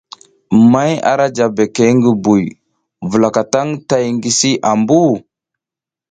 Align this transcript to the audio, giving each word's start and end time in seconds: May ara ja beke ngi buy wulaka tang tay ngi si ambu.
May 0.71 0.93
ara 1.11 1.25
ja 1.35 1.45
beke 1.55 1.85
ngi 1.97 2.11
buy 2.23 2.43
wulaka 3.09 3.41
tang 3.53 3.71
tay 3.89 4.05
ngi 4.15 4.31
si 4.39 4.51
ambu. 4.71 5.01